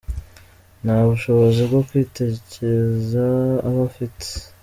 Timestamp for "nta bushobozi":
0.83-1.61